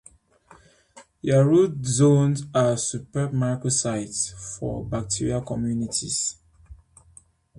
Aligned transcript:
Their 1.21 1.47
root 1.47 1.85
zones 1.85 2.45
are 2.55 2.75
superb 2.75 3.33
micro-sites 3.33 4.31
for 4.57 4.83
bacterial 4.83 5.41
communities. 5.43 6.37